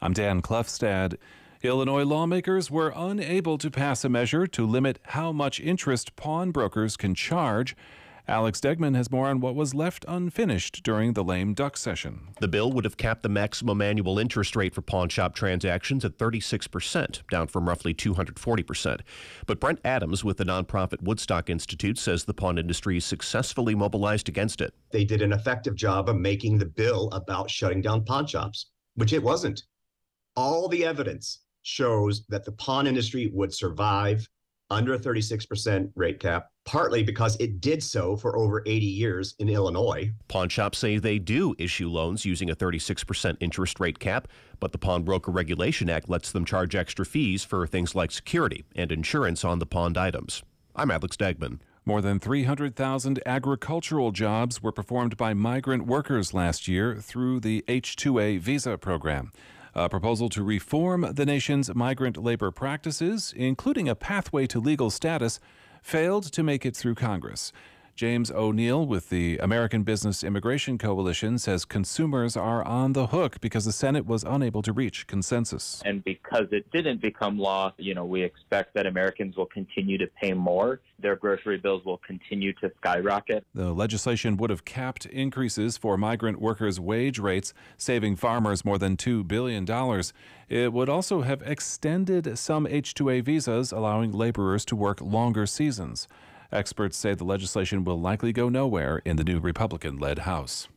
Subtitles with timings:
[0.00, 1.16] I'm Dan Klefstad.
[1.62, 7.16] Illinois lawmakers were unable to pass a measure to limit how much interest pawnbrokers can
[7.16, 7.74] charge.
[8.28, 12.28] Alex Degman has more on what was left unfinished during the lame duck session.
[12.38, 16.16] The bill would have capped the maximum annual interest rate for pawn shop transactions at
[16.16, 19.00] 36%, down from roughly 240%.
[19.46, 24.60] But Brent Adams with the nonprofit Woodstock Institute says the pawn industry successfully mobilized against
[24.60, 24.74] it.
[24.92, 29.12] They did an effective job of making the bill about shutting down pawn shops, which
[29.12, 29.64] it wasn't.
[30.38, 34.28] All the evidence shows that the pawn industry would survive
[34.70, 39.48] under a 36% rate cap, partly because it did so for over 80 years in
[39.48, 40.12] Illinois.
[40.28, 44.28] Pawn shops say they do issue loans using a 36% interest rate cap,
[44.60, 48.92] but the Pawnbroker Regulation Act lets them charge extra fees for things like security and
[48.92, 50.44] insurance on the pawned items.
[50.76, 51.58] I'm Alex Degman.
[51.84, 58.38] More than 300,000 agricultural jobs were performed by migrant workers last year through the H-2A
[58.38, 59.32] visa program.
[59.74, 65.40] A proposal to reform the nation's migrant labor practices, including a pathway to legal status,
[65.82, 67.52] failed to make it through Congress.
[67.98, 73.64] James O'Neill with the American Business Immigration Coalition says consumers are on the hook because
[73.64, 75.82] the Senate was unable to reach consensus.
[75.84, 80.06] And because it didn't become law, you know, we expect that Americans will continue to
[80.06, 80.80] pay more.
[81.00, 83.44] Their grocery bills will continue to skyrocket.
[83.52, 88.96] The legislation would have capped increases for migrant workers' wage rates, saving farmers more than
[88.96, 89.66] $2 billion.
[90.48, 96.06] It would also have extended some H-2A visas, allowing laborers to work longer seasons.
[96.50, 100.68] Experts say the legislation will likely go nowhere in the new Republican led House.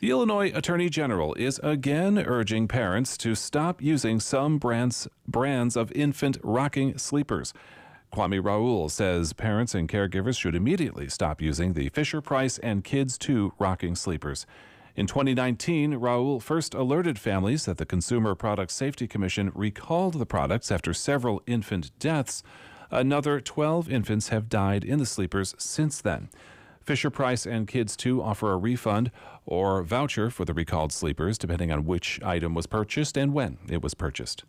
[0.00, 5.92] The Illinois Attorney General is again urging parents to stop using some brands, brands of
[5.92, 7.54] infant rocking sleepers.
[8.12, 13.16] Kwame Raoul says parents and caregivers should immediately stop using the Fisher Price and Kids
[13.16, 14.46] 2 rocking sleepers.
[14.96, 20.70] In 2019, Raoul first alerted families that the Consumer Product Safety Commission recalled the products
[20.70, 22.42] after several infant deaths.
[22.94, 26.28] Another 12 infants have died in the sleepers since then.
[26.80, 29.10] Fisher Price and Kids 2 offer a refund
[29.44, 33.82] or voucher for the recalled sleepers, depending on which item was purchased and when it
[33.82, 34.44] was purchased.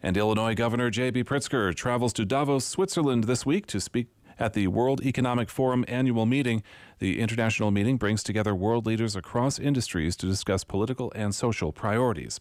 [0.00, 1.24] And Illinois Governor J.B.
[1.24, 4.06] Pritzker travels to Davos, Switzerland this week to speak
[4.38, 6.62] at the World Economic Forum annual meeting.
[7.00, 12.38] The international meeting brings together world leaders across industries to discuss political and social priorities.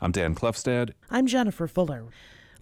[0.00, 0.90] I'm Dan Klefstad.
[1.08, 2.06] I'm Jennifer Fuller.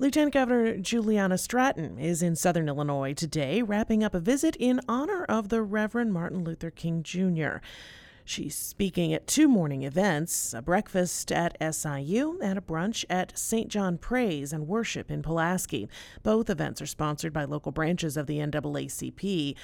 [0.00, 5.25] Lieutenant Governor Juliana Stratton is in southern Illinois today, wrapping up a visit in honor
[5.27, 7.59] of the Reverend Martin Luther King Jr.
[8.25, 13.69] She's speaking at two morning events a breakfast at SIU and a brunch at St.
[13.69, 15.88] John Praise and Worship in Pulaski.
[16.25, 19.55] Both events are sponsored by local branches of the NAACP.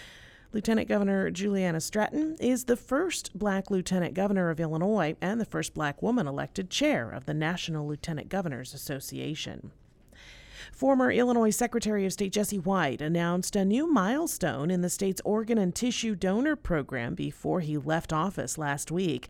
[0.52, 5.74] Lieutenant Governor Juliana Stratton is the first black lieutenant governor of Illinois and the first
[5.74, 9.72] black woman elected chair of the National Lieutenant Governors Association.
[10.72, 15.58] Former Illinois Secretary of State Jesse White announced a new milestone in the state's organ
[15.58, 19.28] and tissue donor program before he left office last week.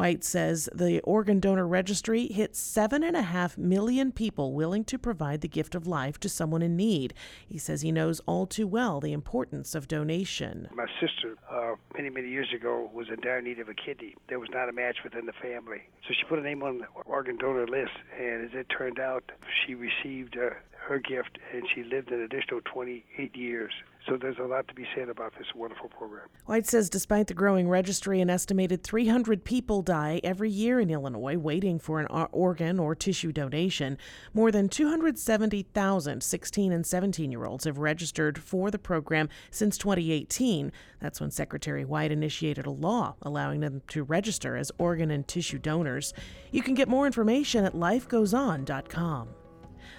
[0.00, 4.98] White says the organ donor registry hit seven and a half million people willing to
[4.98, 7.12] provide the gift of life to someone in need.
[7.46, 10.70] He says he knows all too well the importance of donation.
[10.74, 14.14] My sister, uh, many, many years ago, was in dire need of a kidney.
[14.30, 15.82] There was not a match within the family.
[16.08, 19.30] So she put a name on the organ donor list, and as it turned out,
[19.66, 20.54] she received uh,
[20.88, 23.72] her gift and she lived an additional 28 years.
[24.08, 26.26] So there's a lot to be said about this wonderful program.
[26.46, 31.36] White says despite the growing registry, an estimated 300 people die every year in Illinois
[31.36, 33.98] waiting for an organ or tissue donation.
[34.32, 40.72] More than 270,000 16 and 17 year olds have registered for the program since 2018.
[41.00, 45.58] That's when Secretary White initiated a law allowing them to register as organ and tissue
[45.58, 46.14] donors.
[46.52, 49.28] You can get more information at lifegoeson.com.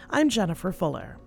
[0.10, 1.18] I'm Jennifer Fuller.